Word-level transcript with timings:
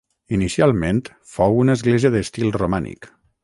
Inicialment 0.37 1.03
fou 1.35 1.61
una 1.67 1.77
església 1.81 2.13
d'estil 2.17 2.53
romànic. 2.61 3.13